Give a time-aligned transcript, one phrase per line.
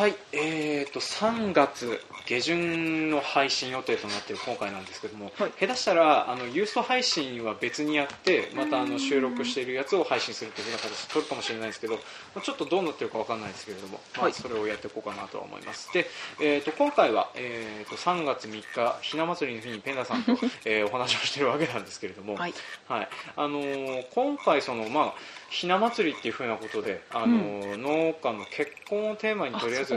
[0.00, 5.52] はいえーと3月下旬の配信予定となっている今回なんですけども、はい。
[5.58, 12.00] 下手したらあのユースト配信は別にやってまたあの収録しているやつを配信するというふうな形で撮るかもしれないですけどま
[12.36, 14.32] あちょっとどうなってるかわかんないですけれども、まあ、はい。
[14.32, 15.92] それをやっていこうかなとは思います。
[15.92, 16.06] で、
[16.40, 20.32] えー、と今回は、えー、と3月3日ひな祭りの日にペンダさんと、
[20.64, 22.54] えーお話をしているわけなんですけれども、はい。
[22.86, 23.08] はい。
[23.34, 25.14] あのー今回その、まあ、
[25.48, 29.94] ひな祭りっていうふうなことで、あのー農家の結婚をテーマにとりあえず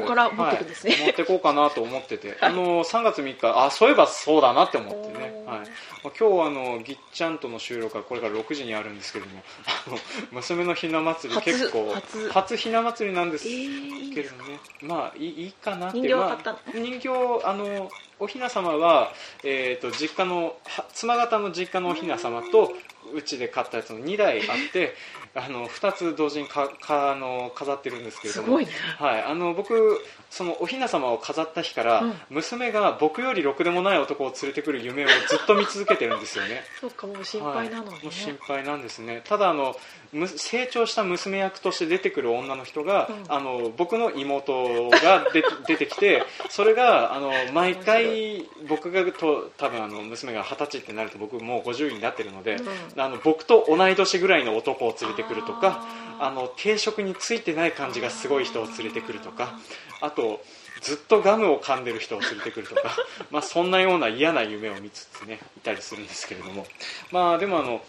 [0.84, 0.92] ね。
[0.92, 1.06] はい。
[1.06, 5.68] 持ってこうかなと思ってて、あのー3月3日あそういえばそうだなって思ってね、はい。
[6.04, 9.44] まあ、今日あのぎっちゃんとの収録はこれから6時にあるんですけれども
[9.88, 9.98] あの
[10.32, 11.94] 娘のひな祭り初結構
[12.32, 12.58] 初。
[12.58, 17.10] ひな祭りなんですけれどね、まあいいいいかなって人形まあ、人形
[17.46, 17.90] あの
[18.20, 19.12] おひな様は、
[19.44, 22.72] えー、と実家のは妻方の実家のおひな様と
[23.14, 24.94] うちで買ったやつの2台あって
[25.36, 28.46] あの2つ同時にかかあの飾ってるんですけれども。
[28.46, 28.72] すごいね。
[29.00, 32.14] はい、あの僕そのおひな様を飾った日から、うん。
[32.30, 36.64] 娘が僕よりろくでもない男を連れてくる夢をずっと見続けてるんですよね。
[36.80, 39.22] そうかもう心配なのね、はいもう心配なんですね。
[39.24, 39.76] ただあの
[40.12, 43.24] む成長した娘役として出てくる女の人が、うん。
[43.28, 52.62] あの僕の妹が出て 出てきてそれがあの毎回僕がと多分あの娘が二十歳ってなると僕もう50になってるので、う
[52.98, 53.02] ん。
[53.02, 55.86] あの僕と同い年ぐらいの男を連れてくるとか
[56.20, 59.58] あの定食についてない感じがすごい人を連れてくるとか
[60.02, 60.42] あと
[60.84, 62.96] ずっとガムを噛んでる人を連れてくるとか、
[63.32, 66.68] まあ、そんなような嫌な夢を見つつねいたりするんですけれども。
[67.12, 67.84] まあでもあの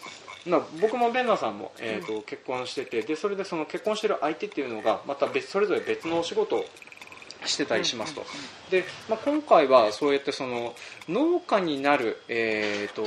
[0.45, 6.65] まあ、僕もベンナーさんも、えーと結婚しててでそれでその結婚してる相手っていうのがまた別それぞれ別のお仕事を
[7.45, 8.23] してたりしますと、
[8.69, 10.75] で、まあ、今回はそうやってその
[11.09, 13.03] 農家になる、えー、と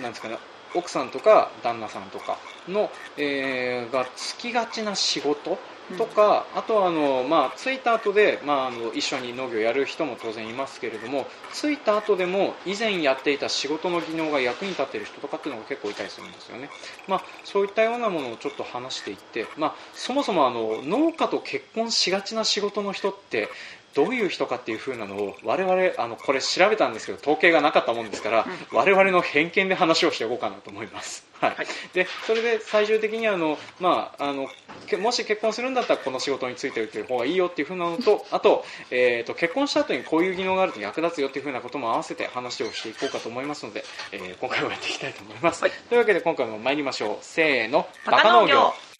[0.00, 0.38] なんですかね
[0.74, 2.38] 奥さんとか旦那さんとか
[2.68, 5.58] の、えーがつきがちな仕事
[5.96, 16.70] とか、あとはあの、まあ、着いた後で、まあ、あの一緒に農業やる人も当然いますけれども着いた後でも以前やっていた仕事の技能が役に立っている人とかっていうのが結構いたりするんですよね、
[17.08, 23.48] まあ、そういったようなものをちょっと話していって、まあ、そもそもあの農家と結婚しがちな仕事の人って
[23.94, 31.50] どういう人かっていう風なのを我々あのこれ調べたんですけど統計がなかったもんですから、我々の偏見で話をしていこうかなと思います、はい。
[31.54, 31.66] はい。
[31.92, 34.48] でそれで最終的にあの、まあ、あの
[34.86, 45.72] けもし結婚するんだったらこの仕事についておいて方がいいよっていう風なのとあと,、えー、と結婚した後にこういう技能があると役立つよっていう風なことも合わせて話をしていこうかと思いますので、えー今回もやっていきたいと思います、はい。
[45.88, 47.18] というわけで今回も参りましょう。
[47.20, 47.86] せーの。
[48.06, 48.91] バカ農業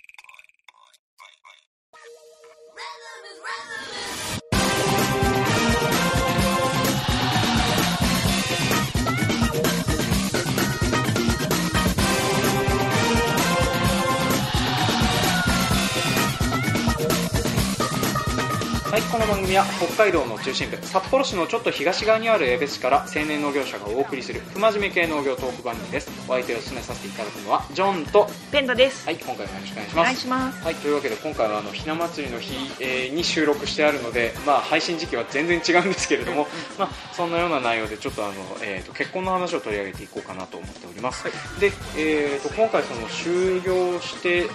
[18.93, 26.11] はい、この番組は北海道の中心部札幌市のちょっと東側にある江別市から青年農業者がお送りする不真面目系農業トーク番組です。
[26.29, 30.63] お相手を進めさせていただくのはジョンとペンダです、はい今回もよろしくお願いしお願いますします。
[30.63, 36.47] はい、というわけで今回はあのひな祭りの日、えーに収録してあるので、まあ、配信時期は全然違うんですけれども、
[36.79, 41.25] まあ、そんなような内容でちょっとあの、えー、と結婚の話を取り上げていこうかなと思っております、
[41.59, 44.51] で、えー、と今回その就業して、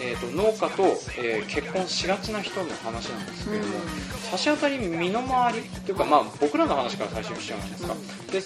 [0.00, 0.82] えー、と農家と、
[1.18, 3.74] えー結婚しがちな人の話なんですけれども、
[4.30, 7.94] 差し当たり身の回りというか、まあ、僕らの話から最初にしちゃうんですか、
[8.32, 8.40] で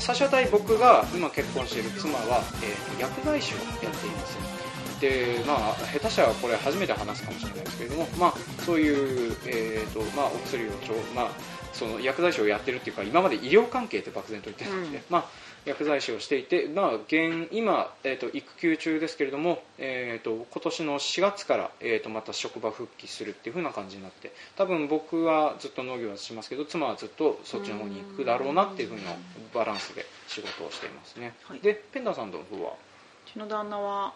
[0.00, 4.64] 差し当たり僕が今結婚している妻は、えー薬剤師をやっています。
[5.00, 8.34] でまあ、下手したらこれ初めて話すかもしれないですけれども、まあ、
[8.64, 11.28] そういう、えーとまあ、お薬をちょ、まあ、
[11.74, 15.02] その薬剤師をやってるっていうか今まで医療関係って漠然と言ってたので、うん。
[15.10, 15.24] まあ、
[15.64, 29.12] 薬剤師をしていて、まあ、現今、えー、と育休中ですけれども、えー、と今年の4月から、えー、とまた職場復帰するっていう風な感じになって多分僕はずっと農業はしますけど妻はずっとそっちの方に行くだろうなっていう風な
[29.54, 31.60] バランスで仕事をしていますね、はい。
[31.60, 34.12] でペンダーさんの方はうちの旦那は、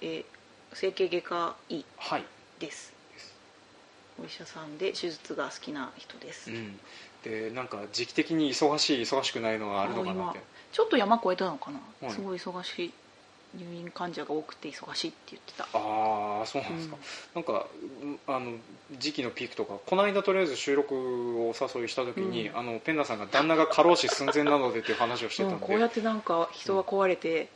[0.00, 0.24] えー
[0.74, 2.24] 整形外科医はい。
[2.58, 2.93] です
[4.22, 6.78] お医者さんで手術が好きな人です、うん、
[7.24, 10.40] でなんか時期的に忙しい忙しくないのがあるのかなって。
[10.74, 12.10] ちょっと山越えたのかな、はい。
[12.12, 12.92] すごい忙しい
[13.56, 15.68] 入院患者が多くて忙しいって言ってた。
[15.72, 16.96] ああそうなんですか、
[17.36, 17.66] なんか
[18.02, 18.56] うんあの
[18.98, 20.94] 時期のピークとかこの間とりあえず収録
[21.40, 22.58] をお誘いした時に、うん。
[22.58, 27.48] あのペンダさんが旦那が過労死寸前なのでっていう話をしてたうんんで、 こうやってなんか人が壊れて、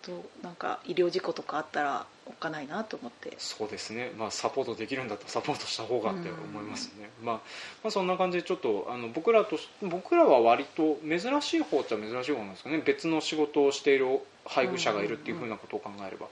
[0.00, 3.34] となんか医療事故とかあったらおっかないなと思って。
[3.38, 7.34] そうですね、まあ、サポートできるんだったらサポートした方がって思いますね、まあ、
[7.82, 12.82] まあそんな感じでちょっとあの僕らとし僕らは割と珍しい方っちゃ珍しい方なんですかね。
[12.84, 16.26] 別の仕事をしている配偶者がいるっていうふうなことを考えれば、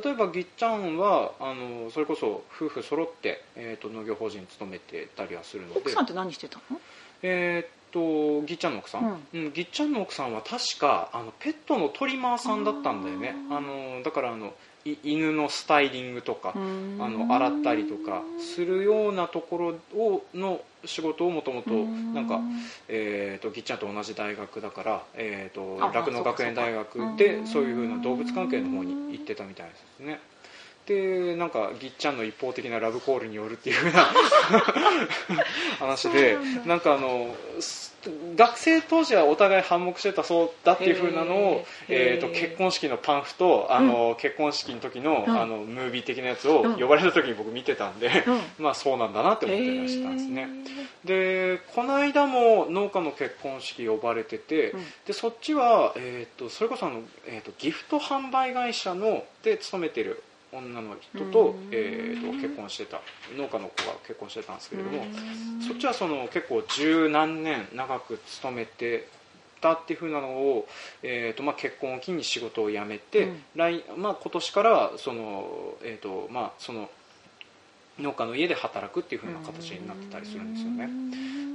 [0.00, 5.80] 例えばぎっちゃんはあのそれこそ夫婦揃って、えー、と農業法人に勤めてたりはするので。
[5.80, 6.80] 奥さんって何してたの？
[7.22, 9.52] えーっとぎっちゃんの奥さん、うん。
[9.52, 13.34] ぎっちゃんの奥さんは確かあのペットのトリマーさんだったんだよね。
[13.50, 14.50] あのだからあのい
[15.02, 21.70] 犬のスタイリングとかあの洗ったりとかするようなところをの仕事をもともと
[22.14, 22.40] なんか、
[22.88, 30.20] えー、とぎっちゃんと同じ大学だから、えー、あと酪農学園大学でかそういうふうな動物関係の方に行ってたみたいですね
[30.86, 34.06] でなんかぎっちゃんの一方的なラブコールによるっていうふうな
[35.80, 37.96] 話でなんかあのす
[38.36, 45.36] 学生当時はお互い反目してたそうだっていうふうなのを、えー、と結婚式のパンフとあの、結婚式の時の,、うん。
[45.36, 46.76] あのムービー的なやつをうん。
[46.76, 48.40] 呼ばれた時に僕見てたんで、うん。
[48.64, 50.48] まあそうなんだなって思ってましたんですね。
[51.04, 54.86] でこの間も農家の結婚式呼ばれてて、うん。
[55.06, 60.22] でそっちは、えー、とそれこそあの、えー、とギフト販売会社ので勤めてる
[60.58, 61.68] 女の人と,、うん。
[61.72, 63.00] えー、と結婚してた
[63.36, 65.62] 農家の子が結婚してたんですけれども、うん。
[65.62, 69.08] そっちはその結構十何年長く勤めて
[69.60, 70.68] たっていうふうなのを、
[71.02, 73.42] えーとまあ、結婚を機に仕事を辞めて、うん。
[73.54, 76.88] 来まあ、今年からその、えーとまあ、その
[77.98, 80.88] 農家の家で働くっていうふうな形になってたりするんですよね。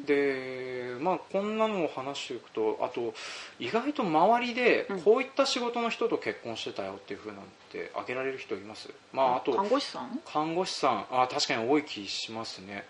[0.06, 3.14] でまあこんなのを話していくとあと
[3.60, 5.02] 意外と周りでうん。
[5.02, 8.90] こういった仕事の人と結婚してたよっていうふうなのって挙げられる人います？
[9.14, 10.20] まああと看護師さん？
[10.26, 11.06] 看護師さん。
[11.12, 12.84] あ確かに多い気しますね。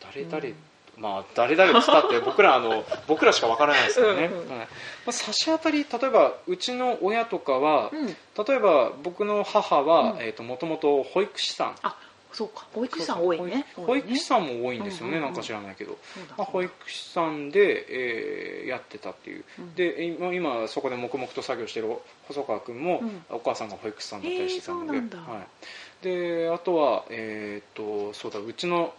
[0.00, 0.56] 誰々、
[0.96, 4.48] まあ誰々っつったって 僕らあの僕らしかわからないですからね、うんうん。
[4.48, 4.58] はい。
[4.58, 4.66] ま
[5.08, 8.06] あ、差し当たり例えばうちの親とかは、うん。
[8.06, 10.18] 例えば僕の母は、うん。
[10.20, 11.76] えー、ともともと保育士さん。
[11.82, 11.96] あ
[12.32, 12.66] そうか。
[12.72, 13.66] 保育士さん多いね。
[13.74, 15.32] 保育士さんも多いんですよね、うんうんうん。
[15.32, 15.98] なんか知らないけど、
[16.36, 19.74] まあ、保育士さんで、えーやってたっていう、うん。
[19.74, 21.88] で今今そこで黙々と作業してる
[22.24, 23.24] 細川君も、うん。
[23.30, 28.94] お母さんが保育士さんだったりしてたので,、へーはい、であとは、えー、とそうだうちの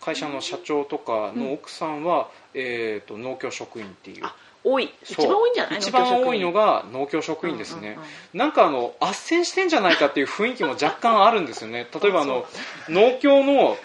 [0.00, 4.24] 会社の社長とかの奥さんは、えー、と農協職員っていう。
[4.24, 4.34] あ
[4.68, 5.78] 多い一番多いんじゃない？
[5.78, 8.04] 一番多いのがが農協職員ですね、うんうんうん。
[8.34, 11.86] なんかあの斡旋してんじゃないかっていう雰囲気も若干あるんですよね。
[12.02, 12.44] 例えばあの
[12.88, 13.76] 農協の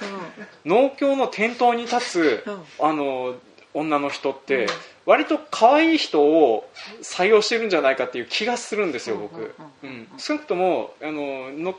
[0.65, 2.63] 農協の店頭に立つ、うん。
[2.79, 3.35] あの
[3.73, 4.67] 女の人って、うん。
[5.05, 6.67] 割と可愛い人を
[7.01, 9.53] 採用してるんじゃないかっていう気がするんですよ、僕、うんうんう
[9.83, 9.91] うん。
[10.01, 10.07] ん。
[10.17, 11.73] 少なくともあの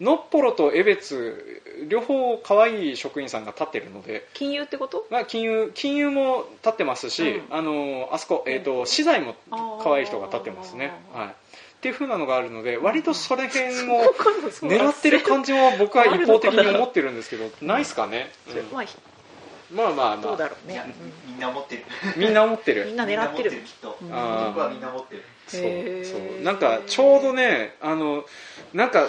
[0.00, 5.06] ののっぽろと江別両方可愛い職員さんが立ってるので、金融ってこと？
[5.10, 7.56] まあ、金融金融も立ってますし、うん。
[7.56, 9.34] あのあそこ、えー、と資材も
[9.82, 11.30] 可愛い人が立ってますね、はい、っ
[11.80, 14.14] ていう風なのがあるので割とそれ辺を
[14.62, 19.76] 狙ってる感じも僕は一方的に思ってるんですけどないっすかね、うん。
[19.76, 20.16] まあまあまあまあ。
[20.16, 20.94] どうだろういやね
[21.26, 21.84] みんな持ってる。
[22.16, 22.86] みんな思ってる。
[22.86, 23.50] みんな狙ってる。
[23.50, 23.96] きっと。
[24.00, 25.24] 僕はみんな持ってる。
[25.46, 25.60] そう
[26.04, 26.42] そう。
[26.42, 28.24] なんかちょうどねあの
[28.72, 29.06] なんか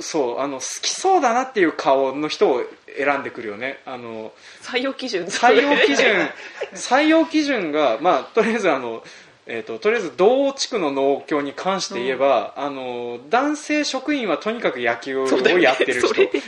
[0.00, 2.62] そうあの好きそうだなっていう顔の人を
[2.96, 3.80] 選んでくるよね。
[3.84, 4.32] あの
[4.62, 5.24] 採用基準。
[5.24, 6.28] 採用基準。
[6.74, 9.02] 採用基準がまあとりあえずあの
[9.48, 15.28] えー、ととりあえず同地区の農協に関して言えば、あの男性職員はとにかく野球を
[15.60, 16.08] やってる人。
[16.08, 16.40] それでい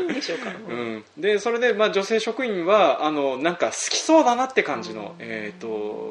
[0.00, 0.50] いんでしょうか。
[0.66, 5.26] うん、でそれで、まあ、女性職員はあのなんか好きそうだなって感じの、うん。
[5.26, 6.09] えー、と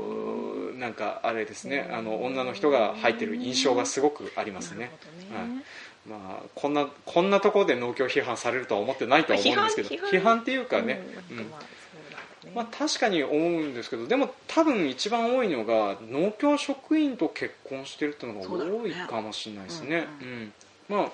[0.89, 4.91] なんかあれですねあの女の人が入ってる印象がすごくありますね。
[5.31, 5.63] なるほどね。
[6.07, 11.45] まあ、こんなこんなところで農協批判されるとは思ってないとは思うんですけど批判っていうかね、うんうん。
[12.55, 20.07] まあ確かに思うんですけどでも多分一番多いのが農協職員と結婚してるっていうのが多いかもしれないですね。
[20.19, 20.53] そうん
[20.89, 21.11] まあ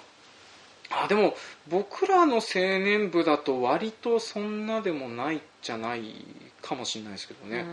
[1.03, 1.35] あでも
[1.67, 6.13] 僕らの青年部だと割とそんなでもないじゃない
[6.61, 7.65] かもしれないですけどね、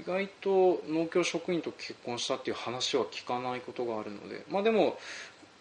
[0.00, 4.98] 意外と農協職員と結婚したっていう話は聞かないことがあるのでまあでも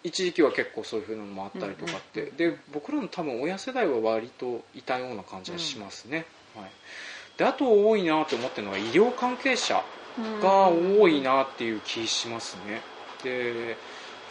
[0.03, 6.71] 一時期は結構そういうふうなのもあったりとかって、うんで僕らの多分親世代は割といたような感じがしますね、はい、
[7.37, 9.83] であと多いなと思ってるのが医療関係者
[10.17, 10.39] うん。
[10.39, 12.81] が多いなっていう気しますね。
[13.23, 13.77] で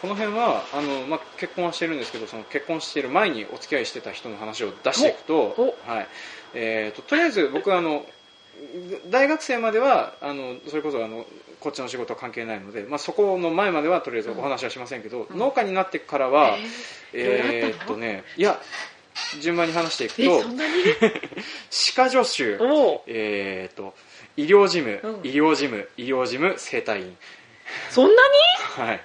[0.01, 6.07] この辺はあの、まあ、結婚はしてるんですけどその結婚してる前にお付き合いしてた人の話を出していくとお、はい。
[6.53, 8.05] えー、ととりあえず僕はあの
[9.09, 11.25] 大学生まではあのそれこそあの
[11.59, 15.37] こっちの仕事は関係ないので、まあ、そこの前まではとりあえずお話はしませんけど、うん。
[15.37, 16.57] 農家になってからは、
[17.13, 18.59] ええーっとねいや
[19.41, 20.47] 順番に話していくえと
[21.69, 22.57] 歯科助手
[23.07, 23.93] えー、と
[24.37, 25.27] 医療事務、うん。
[25.27, 27.17] 医療事務医療事務整体院。
[27.89, 28.23] そんな
[28.77, 28.85] に？
[28.85, 29.01] はい。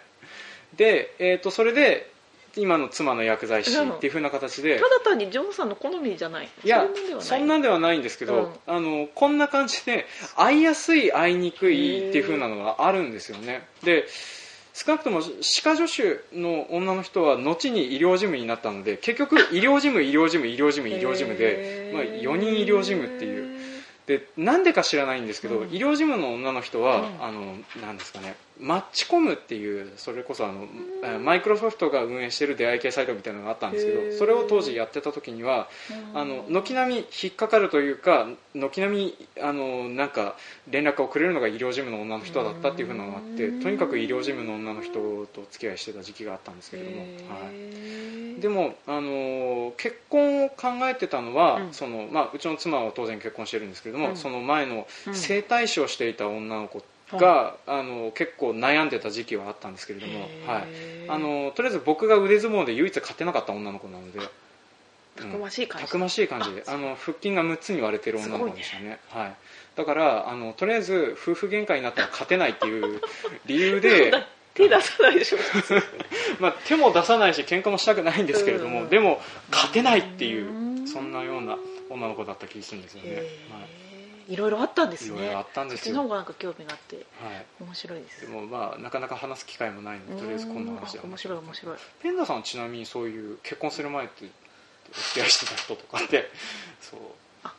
[0.76, 2.13] で、えー、とそれで
[2.56, 6.48] 今の妻の薬剤師っていう風な形で、ただ単にジョンさんの好みじゃない。
[6.64, 6.86] いや
[7.20, 8.34] そんなんではないんですけど、
[8.66, 8.74] うん。
[8.74, 10.06] あのこんな感じで
[10.36, 13.66] 会いやすい会いにくいっていう風なのがあるんですよね。
[13.82, 14.06] で
[14.72, 23.54] 少なくとも歯科助手の女の人は後に医療事務になったので結局 医療事務医療事務医療事務医療事務で、まあ、4人医療事務っていう。
[24.06, 25.68] でなんでか知らないんですけど、うん。
[25.68, 27.24] 医療事務の女の人は、うん。
[27.24, 30.66] あのなんですかねマッチコムっていうそれこそあの、
[31.02, 35.68] えーマイクロソフトが運営してる出会い系サイトみたいなのがあったんですけどそれを当時やってた時には
[36.12, 36.18] うん。
[36.18, 40.36] あの軒並み引っかかるというか軒並みあのなんか
[40.70, 43.62] 連絡をくれるのが医療事務の女の人だったっていうふうなのがあってうん。
[43.62, 47.06] とにかく医療事務の女の人とお付き合いしてた時期があったんですけれども、は
[47.50, 51.72] い、でも、あの結婚を考えてたのは、うん。
[51.72, 54.16] そのまあ、うちの妻は当然結婚してるんですけれども、うん。
[54.16, 55.14] その前のうん。
[55.14, 56.82] 整体師をしていた女の子
[57.12, 60.64] が、あの結構悩んでた時期はあったんですけれども、はい、
[61.08, 64.20] あのとりあえず僕が腕相撲で唯一勝てなかった女の子なので。
[65.16, 65.86] たくましい感じ。
[65.86, 66.52] たくましい感じ。
[66.54, 68.98] でああの腹筋が6つに割れてる女の子でしたね。
[69.10, 69.34] はい、
[69.76, 73.00] だからあのとりあえず夫婦喧嘩になったら勝てないっていう
[73.46, 74.12] 理由で
[74.54, 75.38] 手出さないでしょ。
[76.40, 78.88] まあ、手も出さないし喧嘩もしたくないんですけれども、うん。
[78.88, 79.20] でも
[79.52, 81.58] 勝てないっていううんそんなような
[81.90, 83.83] 女の子だった気がするんですよね、へはー
[84.28, 85.16] いろいろあったんですね。
[85.16, 87.04] いろいろあったんですそっちよの方がなんか興味があってはい、
[87.60, 88.20] 面白いです。
[88.22, 91.76] でもまあなかなか話す機会もないのでとりあえずこんな話面白い面白い。
[92.02, 94.26] ペンダさんはちなみにそういう結婚する前って
[94.90, 96.30] お付き合いしてた人とかって
[96.80, 97.00] そう。
[97.42, 97.54] あ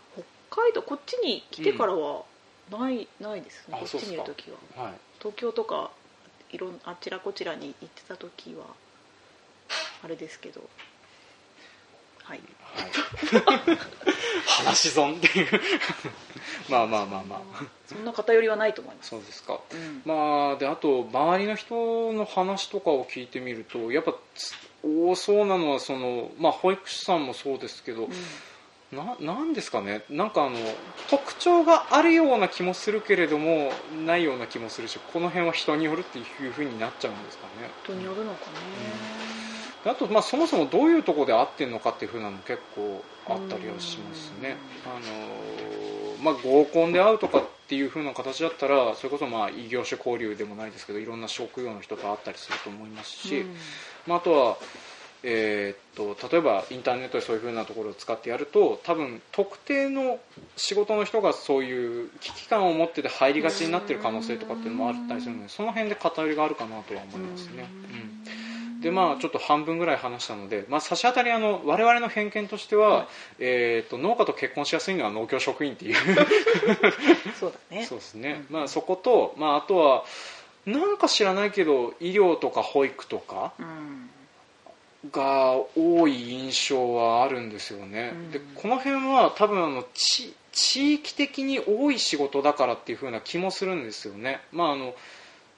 [0.50, 2.24] 北海道こっちに来てからは
[2.72, 3.78] ない、ないですね。
[3.78, 4.84] あこっちにいる時は。
[4.84, 4.94] はい。
[5.20, 5.92] 東京とか
[6.52, 8.66] いろんあちらこちらに行ってた時は
[10.04, 10.62] あれですけど。
[12.26, 12.50] はいはい、
[14.66, 15.48] 話し損っていう。
[16.70, 17.64] まあまあまあまあ。
[17.88, 19.10] そんな偏りはないと思います。
[19.10, 19.60] そうですか。
[19.72, 20.02] うん。
[20.06, 24.54] まあであと周りの人の話とかを聞いてみるとやっぱつ
[24.84, 28.08] 多そうなのはその、まあ、保育士さんもそうですけど、
[28.92, 30.04] ななんですかね。
[30.10, 30.58] なんかあの
[31.10, 33.72] 特徴があるような気もするけれども
[34.06, 37.70] ないような気もするしこの辺は人によるっていうふうになっちゃうんですかね。
[37.84, 38.52] 人によるのかね、
[39.22, 39.25] で
[39.86, 44.58] あと、まあ、そもそもどういうところで合ってるのかっていうふうなのも結構あったりはしますね。
[44.86, 53.56] あの、まあ、合コンで会うとかっていうふうな形だったらそれこそまあ異業種交流でもないですけどいろんな職業の人と会ったりすると思いますし、うん。
[54.08, 54.58] まあ、あとは、
[55.24, 60.20] えーっと例えばインターネットでそういうふうなところを使ってやると多分特定の
[60.58, 67.68] 仕事の人がそういう危機感を持ってて入りがちになってる可能性とかっていうのもあったりするのでその辺で偏りがあるかなとは思いますね。
[68.30, 68.45] うん
[68.86, 73.08] でまあ、ちょっと半分ぐらい話したので、まあ、差し当たりあの我々の偏見としては、はい。
[73.40, 75.96] えー、と農家と結婚しやすいのは農協職員っていう。
[77.40, 77.84] そうだね。
[77.88, 78.56] そうですね、うん。
[78.56, 80.04] まあ、そこと、まあ、あとは
[80.68, 84.10] なんか知らないけど医療とか保育とかうん。
[85.12, 88.32] が多い印象はあるんですよね、うん。
[88.32, 94.94] でこの辺は多分あの地地域的に多い仕事だからっていう風な気もするんですよね、まあ、あの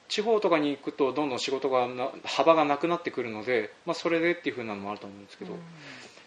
[0.08, 5.52] 地方とかに行くとどんどん仕事がな幅がなくなってくるので、まあ、それでっていう風なのもあると思うんですけど、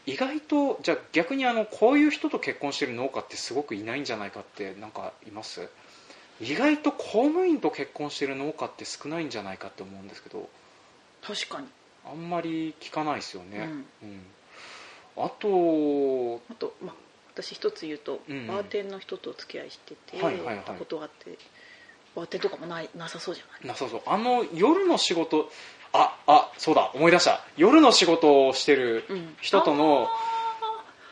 [0.05, 5.67] 意外とじゃあ逆にあのこういう人と結婚してる農家ってすごくいないんじゃないかってなんかいます？
[6.39, 10.49] 意外と公務員と結婚してる農家って少ないんじゃないかって思うんですけど
[11.21, 11.67] 確かに。
[12.03, 13.69] あんまり聞かないですよね、
[14.01, 14.07] うん。
[14.07, 15.25] うん。
[15.25, 16.95] あとあと、まあ、
[17.35, 18.37] 私一つ言うと、うん。
[18.37, 20.65] うんバーテンの人とお付き合いしてて、はいはいはい。
[20.65, 21.37] たことがあって
[22.15, 23.67] バーテンとかもないなさそうじゃない？
[23.67, 24.01] なさそう。
[24.05, 25.49] あの夜の仕事
[25.93, 27.41] ああそうだ思い出した。
[27.57, 29.35] 夜の仕事をしてるうん。
[29.41, 30.07] 人との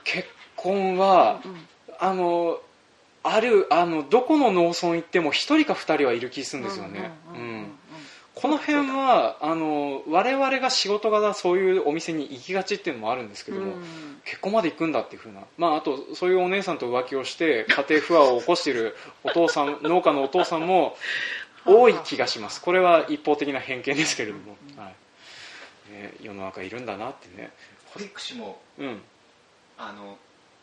[0.03, 1.67] 結婚はうん
[2.01, 2.59] あの
[3.23, 7.11] あるあのどこの農村行っても1人か2人はいる気するんですよね。
[7.35, 7.48] うん
[8.41, 13.83] この辺はあの我々が仕事柄そういうお店に行きがちっていうのもあるんですけども、うん。
[14.23, 20.95] 結婚まで行くんだっていうふうな、まあ、あとそういうお姉さんと浮気をして家庭不和を起こしているお父さん農家のお父さんも
[21.65, 22.61] 多い気がします。
[22.61, 24.91] これは一方的な偏見ですけれども、は
[25.89, 25.91] い。
[25.91, 27.51] ね、世の中いるんだなってね。
[27.93, 29.01] 保育士もうん。
[29.77, 30.17] あの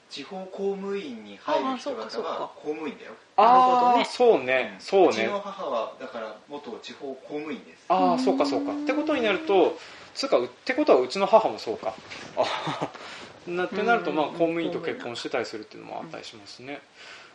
[0.08, 2.28] 地方公務員に入る人ああそうかそうか。
[2.34, 3.12] 方は公務員だよ。
[3.36, 4.04] なるほどああね。
[4.04, 4.76] そうね。
[4.78, 7.84] そううちねの母はだから元地方公務員です。
[7.88, 8.72] ああそうかそうか。
[8.72, 9.78] ってことになると
[10.14, 11.94] つうかうってことはうちの母もそうか。
[12.36, 12.90] あ
[13.46, 16.80] なってなるとまあうん公務員と結婚してたりするっていうのもあったりしますね。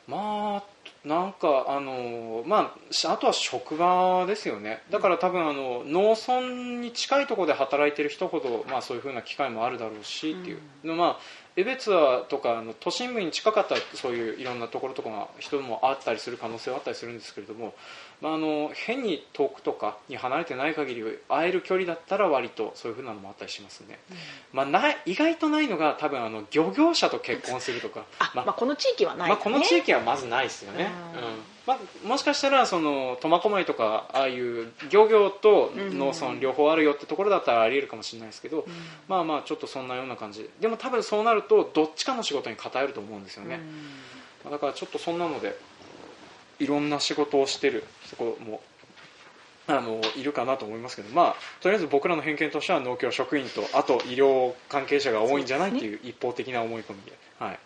[0.08, 4.82] まあなんかあのまあしあとは職場ですよね。
[4.90, 6.42] だから多分あの農村
[6.82, 11.20] に近いところで働いてる人ほどまあそういうふうな機会もあるだろうしっていう、のまあ
[11.56, 17.74] 江別はとかあの都心部に近かったらそういういろんなところとかが人もあったりする可能性はあったりするんですけれども
[18.22, 24.00] まあ、あの変に遠くとかに離れてない限り会える距離だったら割とそういう風なのもあったりしますね、
[24.54, 31.20] まあ、ない意外とないのが多分あの漁業者と結婚するとかあ、まあ、この地域はない、まあ、この地域はまずないですよね、うん。
[31.20, 38.66] うんまあ、もしかしたらその苫小牧とかああいう漁業と農村両方あるよってところだったらありえるかもしれないですけど、
[39.08, 40.42] まあまあちょっとそんなような感じ。
[40.42, 43.60] ででも多分そうなるとどっちかの仕事に偏ると思うんですよね、
[44.44, 45.56] まあだからちょっとそんなので
[46.60, 48.62] いろんな仕事をしてるそこも
[49.68, 57.60] あのいるかなと思いますけど、まあ、とりあえず僕らの偏見としては農協職員とあと医療関係者が多いんじゃないっていう一方的な思い込みで,、はい、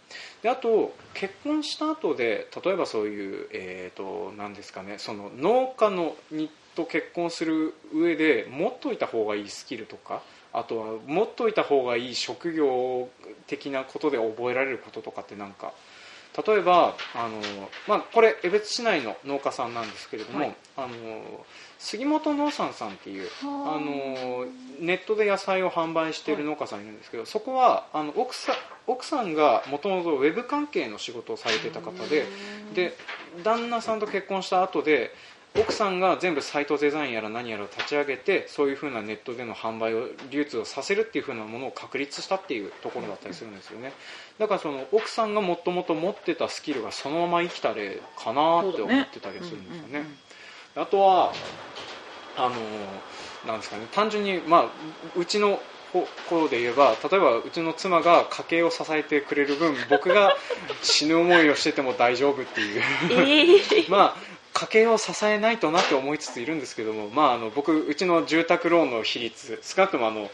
[0.45, 10.21] であと結婚した後で例えばそういう、えー、となんですかねその農家のにと結婚する上で持っといた方がいいスキルとか
[10.53, 13.09] あとは持っといた方がいい職業
[13.47, 15.73] 的なことで覚えられることとかってなんか
[16.45, 17.41] 例えばあの、
[17.87, 20.55] まあ、これ江別市内の農家さんなんですけれども、はい。
[20.77, 21.45] あの
[21.77, 23.75] 杉本農産さんっていうはあ。
[23.75, 24.45] あの
[24.79, 28.55] ネットで野菜を販売している農家さんいるんですけど、そこはあの奥さん
[28.87, 32.25] 奥さんがもともとウェブ関係の仕事をされてた方で
[32.75, 32.95] で
[33.43, 35.11] 旦那さんと結婚した後で
[35.57, 43.93] 奥さんが全部サイトデザインやら何やらを立ち上げてそういうふうなネットでの販売を流通をさせるっていうふうなものを確立したっていうところだったりするんですよね。
[44.37, 50.05] だからその奥さんがもともと持ってたスキルがそのまま生きた例かなって思ってたりするんですよね。
[50.75, 51.31] あとは
[52.35, 52.55] あの
[53.47, 53.87] なんですかね。
[53.93, 54.65] 単純に、まあ、
[55.15, 55.61] うちの
[55.93, 60.35] 方方で言えば例えばうちの妻が家計を支えてくれる分僕が
[60.81, 62.81] 死ぬ思いをしてても大丈夫っていう。
[63.11, 70.31] ええ まあ家計を支えないとなって思いつついるんですけども、まあ、あの僕うちの住宅ローンの比率少なくともあの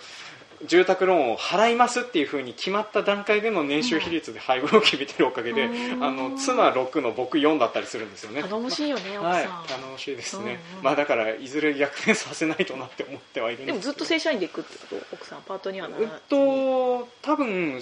[0.67, 6.03] 住宅ローンを払いますっていうふうに決まった段階での年収比率で配分を決めてるおかげで、うん。
[6.03, 8.43] あの妻6の僕4だったりするんですよね。
[8.43, 9.43] 頼もしいよね奥はい。
[9.43, 10.83] さん、頼もしいですね、うんうん。
[10.83, 15.41] まあ、だからいずれ逆転させないとなって思ってはいるんでもですずっと正社員で行くってこと奥さん。
[15.41, 17.81] パートにはならえっと多分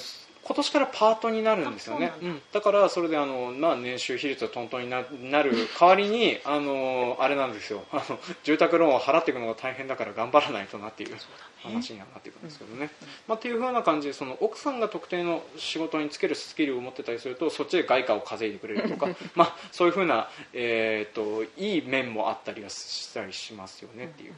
[0.50, 2.12] 今年からパートになるんですよね。
[2.24, 2.62] うなんだ。
[2.62, 7.84] からそれであの、まあ、年収比率がトントンにななる代わりにあのあれなんですよ。
[7.92, 11.16] あの住宅ローンを払っていくのが大変だから頑張らないとなっていう
[11.62, 12.90] 話にはなっていくんですけどね、
[13.28, 24.34] まあ、っていう風な感じでその奥さんが特定の仕事につけるスキルを持ってたりするとそっちで外貨を稼いでくれるとか まあそういう風な、えー、といい面もあったりはしたりしますよねっていう。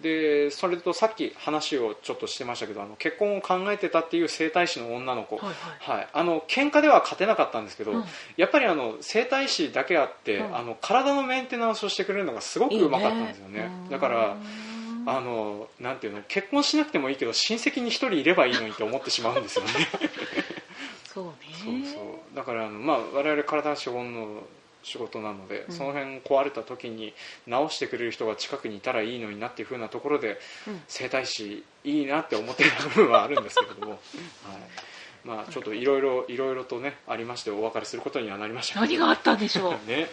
[0.00, 8.04] でそれとさっき話をちょっとしてましたけどあの結婚を考えてたっていう整体師の女の子、はいはい、あの喧嘩では勝てなかったんですけど、うん。
[8.36, 10.56] やっぱりあの整体師だけあって、うん。
[10.56, 13.58] あの体のメンテナンスをしてくれるのがすごくうまかったんですよね。
[13.58, 14.74] いいねだからうん
[15.06, 19.70] あのなんていうの結婚しなくてもいいけど親戚に一人いればいいのにと思ってしまうんですよね。
[21.12, 21.32] そうね。
[21.62, 22.00] そうそ
[22.32, 22.36] う。
[22.36, 24.42] だからあの、まあ、我々体資本の
[24.84, 25.74] 仕事なので、うん。
[25.74, 27.12] その辺壊れた時に
[27.46, 30.82] 直してくれる人が近くにいたらいいのになっていう風なところで、うん。
[30.86, 34.00] 整体師いいなって思ってる部分はあるんですけれども、 はい。
[35.24, 39.88] まあ、ちょっといろいろいろいろとねありましてお別れすることにはなりました何があったんでしょう。
[39.88, 40.06] ね。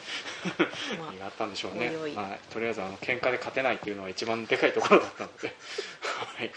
[0.98, 1.90] まあ何があったんでしょうね。
[1.90, 2.16] おいおい。
[2.16, 5.54] はい、とりあえずあの喧嘩で勝てないっていうのが一番でかいところだったので、
[6.38, 6.52] はい。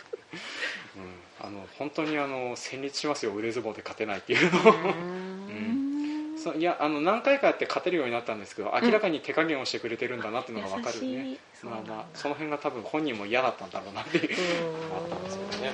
[0.96, 3.34] うん、あの本当にあの戦慄しますよ。
[3.34, 4.70] 腕相撲で勝てないっていうの。
[4.70, 4.72] を
[6.44, 11.38] そういやあの何回かやって勝てるようになったんですけど明らかに手加減をしてくれてるんだなっていうのが分かる優ね。
[11.58, 15.72] しい、まあまあそその辺が多分本人も嫌だったんだろうなっていうのがあったんですけどね、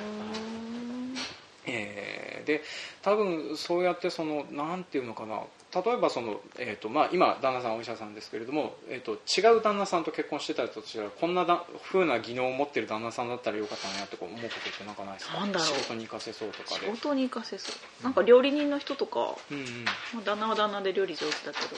[1.65, 2.11] えー
[2.45, 2.63] で
[3.01, 5.41] 多分そうやってそのなんていうのかな
[5.73, 15.39] 例えばその、えーとまあ、今旦那さんはお医者さんですけれども、えー、と違う旦那さんと結婚してたりとしたらこんなだ風な技能を持ってる旦那さんだったらよかったなって思うことってなんかないですか？
[15.39, 15.67] なんだろう。
[15.67, 19.85] 仕事に活かせそうとか仕で事に活かせそうなんか料理人の人とか、うんうん。
[19.85, 21.75] まあ、旦那は旦那で料理上手だけど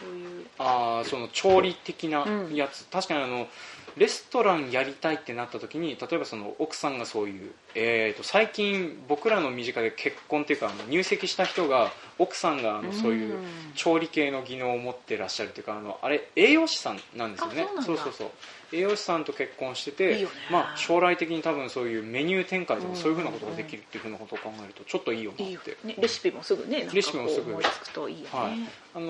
[0.00, 0.46] そういう。
[0.58, 3.48] あーその調理的なやつ、確かにあの
[3.96, 17.66] レストランやりたいってなった時に例えばその奥さんがそういう、えー、と最近僕らの身近で結婚っていうか入籍した人が奥さんがあのそういううん調理系の技能を持ってらっしゃるっていうかあのあれ栄養士さんなんですよね。
[17.76, 18.30] あそうそうそう
[18.72, 20.28] 栄養士さんと結婚しててね。
[20.50, 22.92] まあ、将来的に多分そういうメニュー展開とうん。
[22.92, 25.76] かそういうふうなことができるっていうふうなことを考えるとちょっといいよなって。
[25.84, 27.52] ね、レシピもすぐねレシピもすぐ。
[27.52, 28.52] 思いつくといいよね、はい。
[28.94, 29.06] あの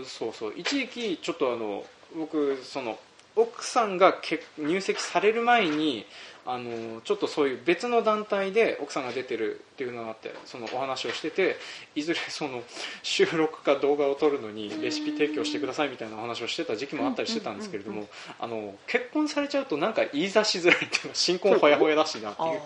[0.00, 0.54] ーそうそう。
[0.56, 1.84] 一時期ちょっとあの
[2.16, 2.98] 僕その
[3.34, 6.06] 奥さんが結入籍される前に
[6.46, 11.56] あのーちょっとそういう別の団体で奥さんが出てるっていうのがあってそのお話をしてて
[11.94, 12.62] いずれその
[13.02, 18.06] 収録か動画を撮るのにレシピ提供してくださいみたいなお話をしてた時期もあったりしてたんですけれども
[18.40, 22.48] あの結婚されちゃうとなんか言い出しづらいっていうのは新婚ほやほやだしなっていう。
[22.48, 22.60] あうん。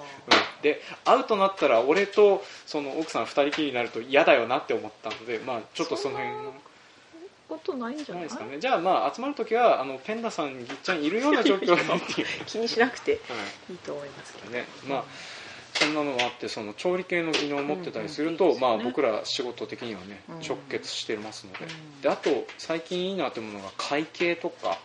[0.62, 6.54] で会うとなったら俺とその奥さん2人きりになると嫌だよなって思ったので、まあ、ちょっとその辺の
[7.50, 8.24] こことないんじゃない？
[8.24, 8.58] ですかね。
[8.60, 13.16] じゃあまあ集まる時はあのペンダさんぎっちゃんいるような状況でっていう、気にしなくては
[13.68, 13.74] い。
[13.74, 14.50] いと思いますけど。
[14.52, 14.64] ね。
[14.88, 15.04] まあ
[15.74, 18.60] そんなのもあってその調理系の技能を持ってたりすると、うん。
[18.60, 20.38] まあ、僕ら仕事的にはね、うん。
[20.40, 22.00] 直結してますので,、うん。
[22.02, 24.78] であと最近いいなと思うのが会計とか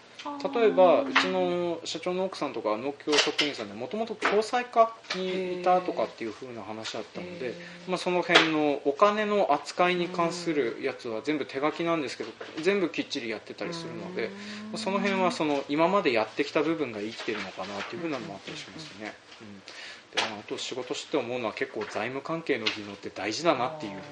[0.54, 7.54] 例えばうちの社長の奥さんとか農協職員さんでもともと共済課にいたとかっていう風な話だったので、
[7.88, 14.30] まあ、その辺のお金の扱いに関するやつは全部手書きなんですけど全部きっちりやってたりするので、
[14.72, 19.14] まあその辺はその今までやってきた部分が生きてるのかなっていう風なのもあったりしますよね。
[19.42, 19.60] うん。
[19.60, 24.04] でまああと仕事して思うのは結構財務関係の技能って大事だなっていうのは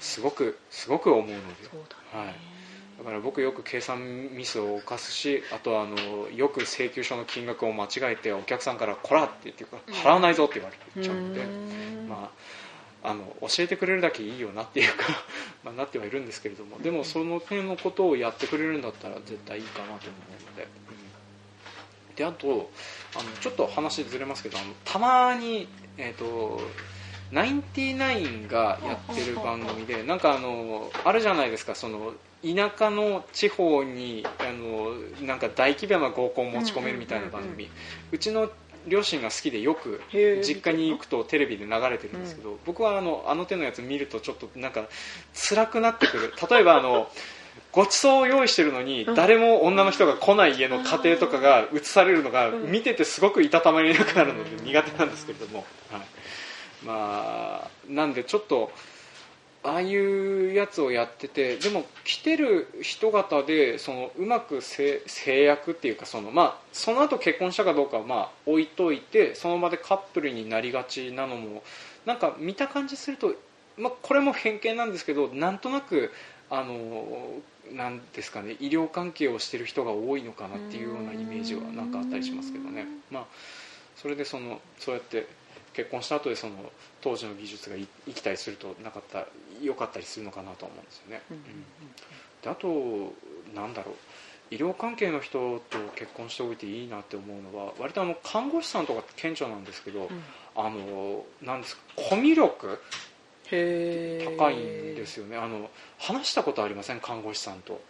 [0.00, 1.34] すごくすごく思うので。
[2.12, 2.57] はい
[2.98, 12.30] だから僕よく計算ミスを犯すしあとはあのよく請求書の金額を間違えてお客さんから「こら!」って言ってから払わないぞって言われちゃうので、うんま
[13.04, 15.06] あ、あの教えてくれるだけいいよなっていうか
[15.62, 20.00] まあなってはいるんですけれどもでもその辺のことをやってくれるんだったら絶対いいかなと思う
[20.50, 20.98] ので、うん
[22.18, 22.68] であと
[23.14, 26.60] あのちょっと話ずれますけどあのたまに、えー、と
[27.30, 37.68] ナインティナインがやってる番組でなんかあのあるじゃないですかその田舎の地方にあのなんか大規模な合コンを持ち込めるみたいな番組。
[38.12, 38.50] うちの
[38.86, 40.00] 両親が好きでよく
[40.42, 44.86] 実家に行くとテレビで流れてるんですけど、僕はあのあの手のやつ見るとちょっとなんか
[45.34, 46.32] 辛くなってくる。
[46.50, 47.08] 例えばあの
[47.70, 49.14] ごちそうを用意してるのにうん。
[49.14, 52.70] 誰も女の人が来ない家の家庭とかが映されるのがうん。
[52.70, 56.00] 見ててすごくいたたまれなくなるので苦手なんですけれども、はい、
[56.86, 58.70] まあなんでちょっと
[59.68, 71.62] ああいうやつをやっててでも来てる人方でそのうまく制制約っていうかその、まあ、その後結婚したかどうかはまあ置いといてその場でカップルになりがちなのも
[72.06, 73.34] なんか見た感じすると、
[73.76, 76.12] まあ、これも偏見なんですけどなんとなく
[76.48, 77.04] あの
[77.70, 82.86] なんですかね医療関係をしてる人が多いのかなっていうようなイメージはなんかあったりしますけどね。
[83.10, 83.26] まあ
[83.96, 85.26] それでそのそうやって
[85.74, 86.54] 結婚した後でその
[87.00, 89.26] 当時の技術がい生きたりするとなかった
[89.62, 91.42] 良かったりするのかなと思うんですよね、うんうん
[92.42, 93.12] であと
[93.54, 93.94] なんだろう。
[94.50, 100.22] 医療関係の人と結婚しておいていいなって思うのは割とあの看護師さんとか顕著なんですけど、うん。
[100.56, 102.80] あのなんですかコミュ力
[103.50, 105.36] 高いんですよね。
[105.36, 107.00] あの話したことありません？
[107.00, 107.80] 看護師さんと。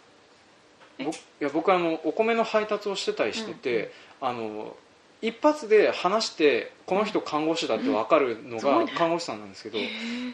[0.97, 1.05] え？
[1.05, 4.75] 僕いや僕あのお米の配達をしてたりしてて、あの
[5.21, 9.77] 一発で話してこの人看護師だって分かるのが看護師さんなんですけど、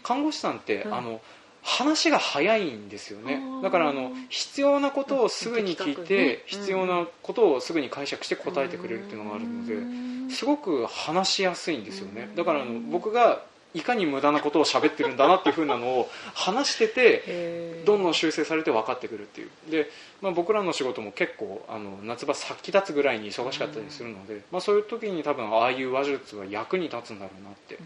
[0.04, 0.94] 看護師さんって、うん。
[0.94, 1.22] あの
[1.64, 3.42] 話が早いんですよね。
[3.64, 6.44] だからあの必要なことをすぐに聞いて、ね。
[6.46, 12.30] 必要なことをすぐに解釈して答えてくれるっていうのがあるので、すごく話しやすいんですよね。
[12.36, 13.42] だからあの僕が
[13.76, 19.50] いかに無駄なことを喋ってるんだなっていう風なのを話しててどんどん修正されて分かってくるっていう。
[19.70, 19.90] で、
[20.22, 27.78] まあ、僕らの仕事も結構あの夏場先立つぐらいに忙しかったりするので、まあ、そういう時に多分ああいう話術は役に立つんだろうなって。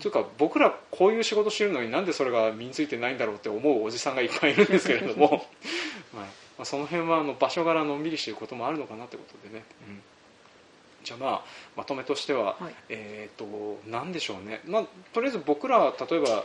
[0.00, 5.40] というか僕らこういう仕事してるのになんでそれが身についてないんだろうって思うおじさんがいっぱいいるんですけれども、 はい。
[6.56, 10.02] まあ、その辺はあの場所柄のんびりしていることもあるのかなってことでね、うん
[11.06, 11.44] じゃあまあ
[11.76, 12.74] まとめとしては、はい。
[12.88, 16.44] えー、となんでしょうね、まあ、とりあえず僕らは例えば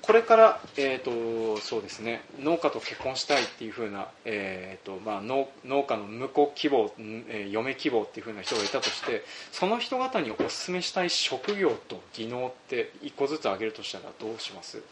[0.00, 14.82] これから、えー、とそうですね農家と結婚したいっていう風な、えーとまあ、農農家の婿希望、んえー嫁希望っていう風な人がいたとしてその人方にお勧めしたい職業と技能って一個ずつ挙げるとしたらどうします？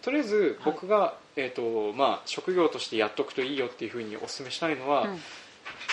[0.00, 5.20] とりあえず僕が、えーとまあ、職業としてやっとくといいよっていう風にお勧めしたいのは、うん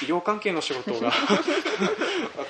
[0.03, 1.11] 医療関係の仕事が。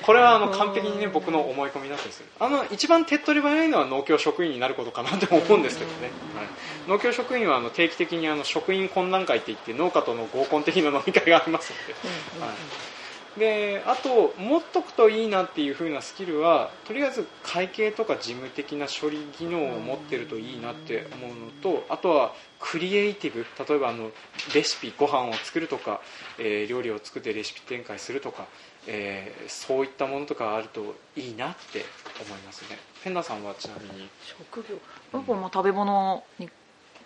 [0.02, 6.48] これはあの完璧にね僕の思い込みだったりするあの一番手っ取り早いのは農協職員になることかなって思うんですけどね、はい、
[6.88, 12.46] 農協職員はあの定期的にあの職員懇談会っていって農家との合コン的な飲み会がありますので。
[12.46, 12.97] はい
[13.38, 24.12] であと持っとくといいなっていう風なスキルはとりあえず会計とか事務的な処理技能を持ってるといいなって思うのとあとはクリエイティブ例えばあの
[24.56, 26.02] レシピご飯を作るとか、
[26.40, 28.46] えー料理を作ってレシピ展開するとか、
[28.88, 31.86] えーそういったものとかあるといいなって
[32.26, 32.78] 思いますね。
[33.04, 34.78] ペンダさんはちなみに、職業。
[35.12, 36.50] 僕も食べ物に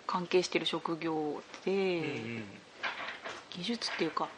[0.06, 2.44] 関係してる職業で、うん
[3.50, 4.28] 技術っていうか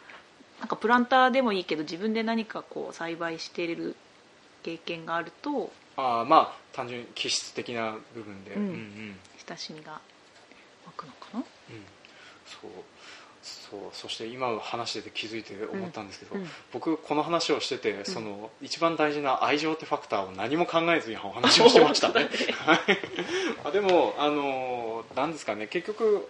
[0.61, 3.97] なんかプランターでもいいけど自分で何かこう栽培してる
[4.63, 8.63] 経験があるとあーまあ単純に気質的な部分で、うん。
[8.63, 9.17] うんうん。
[9.47, 10.01] 親しみが
[10.87, 11.39] 湧くのかな？
[11.39, 11.45] うん。
[12.47, 12.71] そう
[13.43, 16.49] そうそして今話してて気づいて思ったんですけど、うん。
[16.73, 22.09] 僕この話をしててその一番大事な愛情ってファクターを何も考えずにお話をしてました
[23.65, 26.27] あでもあのなんですかね結局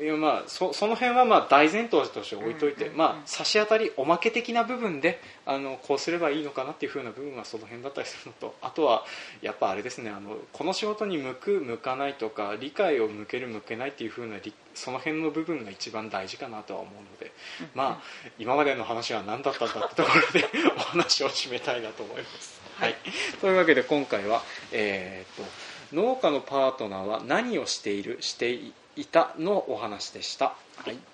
[0.00, 9.04] いやまあそその辺はまあ大前提として置いといて、まあ、差し当たりおまけ的な部分であのこうすればいいのかなっていう風な部分はその辺だったりするのとあとは
[9.40, 17.32] やっぱあれですねあのこの仕事に向く向かないとか理解を向ける向けないっていう風なりその辺の部分が一番大事かなとは思うので、
[17.76, 18.02] まあ
[18.40, 22.60] 今までの話は何だったんだってところで お話を締めたいなと思います。
[22.80, 22.96] はい、
[23.40, 25.48] というわけで今回は、えー、と
[25.94, 28.72] 農家のパートナーは何をしているしてい
[29.04, 30.54] たのお話でした。
[30.76, 31.13] はい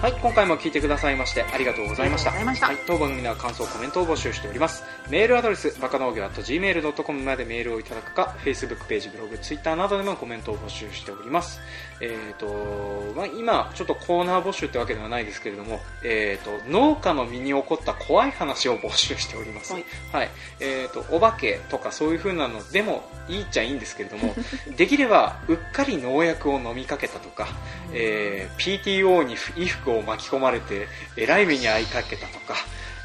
[0.00, 2.30] はい、今回も聞いてくださいましてありがとうございました。
[2.30, 4.84] はい、当番組では感想、コメントを募集しております。
[5.10, 11.60] メールアドレス、バカ農業 .gmail.com までメールをいただくか、Facebook ページ、ブログ、Twitter などでもコメントを募集しております。
[12.00, 19.72] えっ、と、まあ、今、ちょっとコーナー募集ってわけではないですけれども、えっ、と、農家の身に起こった怖い話を募集しております。
[19.72, 20.30] はいはい。
[20.60, 24.32] えっ、と、お化けとかそういう風なのでもいいっちゃいいんですけれども、
[24.76, 27.48] できれば、うっかり農薬を飲みかけたとか、
[27.92, 32.54] えー PTO に衣服を巻き込まれてえらい目に遭いかけたとか、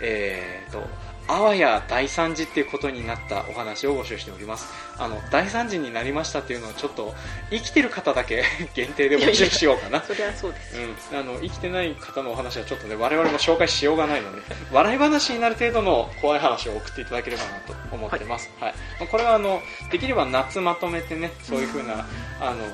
[0.02, 0.84] えー、と
[1.28, 4.68] あわや大惨事っていうことになったお話を募集しております。
[4.98, 7.14] あの大惨事になりましたっていうのをちょっと
[7.50, 8.44] 生きてる方だけ
[8.76, 10.04] 限定で募集しようかな。
[10.04, 10.78] それはそうです、
[11.12, 18.74] うん、あの生きてない方のお話はちょっとね我々も紹介しようがないので笑い話になる程度の怖い話を送っていただければなと思ってます、はい。
[19.00, 22.06] まあこれはあのできれば夏まとめてねそういうふうな、
[22.42, 22.66] あの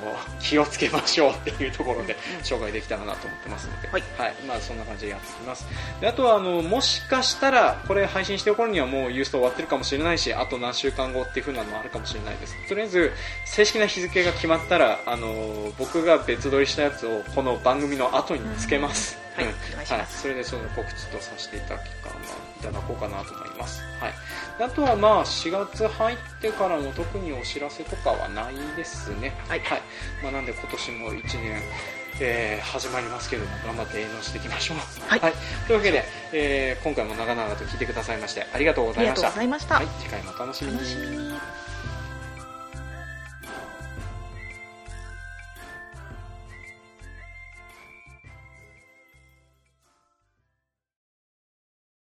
[0.41, 4.03] 気をつけましょうっていうところで紹介できたらなと思ってますので、はい。
[4.47, 5.67] まあ、そんな感じでやっていきます。
[6.01, 12.55] であとはあのもしかしたらこれ配信してる頃にはもうユースト終わってるかもしれないしあと何週間後っていうふうなのもあるかもしれないです。
[12.67, 13.11] とりあえず
[13.45, 20.05] 正式な日付が決まったらあの僕が別撮りしたやつをこの番組の後につけます、はい。
[20.07, 24.13] それでその告知とさせていただきか、まあ、いただこうかなと思います、はい、
[24.57, 29.33] であとはまあ4月入ってからも特にお知らせとかはないですね。
[29.47, 29.61] はい。
[30.23, 31.61] まあ、なんで今年も1年
[32.21, 34.77] えー始まりますけれども頑張って営農していきましょう、
[35.07, 35.19] はい。
[35.67, 36.03] というわけで、
[36.33, 41.68] えー今回も長々と聞いてくださいましてありがとうごありがとうざいましたございました、はい、次回もお楽しみに